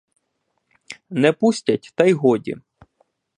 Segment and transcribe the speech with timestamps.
[1.09, 2.55] Не пустять та й годі!